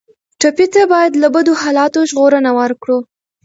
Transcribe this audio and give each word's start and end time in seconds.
ټپي 0.39 0.65
ته 0.73 0.81
باید 0.93 1.13
له 1.21 1.27
بدو 1.35 1.53
حالاتو 1.61 1.99
ژغورنه 2.09 2.51
ورکړو. 2.59 2.97